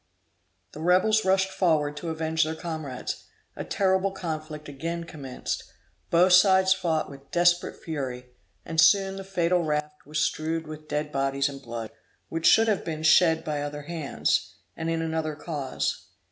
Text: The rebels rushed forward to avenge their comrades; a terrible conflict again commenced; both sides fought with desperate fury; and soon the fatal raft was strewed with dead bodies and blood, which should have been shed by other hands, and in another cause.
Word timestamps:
The 0.71 0.79
rebels 0.81 1.23
rushed 1.25 1.51
forward 1.51 1.95
to 1.97 2.09
avenge 2.09 2.43
their 2.43 2.55
comrades; 2.55 3.25
a 3.55 3.63
terrible 3.63 4.09
conflict 4.11 4.67
again 4.67 5.03
commenced; 5.03 5.63
both 6.09 6.33
sides 6.33 6.73
fought 6.73 7.07
with 7.07 7.29
desperate 7.29 7.77
fury; 7.77 8.31
and 8.65 8.81
soon 8.81 9.17
the 9.17 9.23
fatal 9.23 9.61
raft 9.61 10.07
was 10.07 10.17
strewed 10.17 10.65
with 10.65 10.87
dead 10.87 11.11
bodies 11.11 11.49
and 11.49 11.61
blood, 11.61 11.91
which 12.29 12.47
should 12.47 12.67
have 12.67 12.83
been 12.83 13.03
shed 13.03 13.43
by 13.45 13.61
other 13.61 13.83
hands, 13.83 14.55
and 14.75 14.89
in 14.89 15.03
another 15.03 15.35
cause. 15.35 16.07